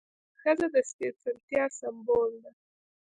ښځه 0.41 0.67
د 0.73 0.75
سپېڅلتیا 0.89 1.63
سمبول 1.79 2.31
ده. 2.43 2.51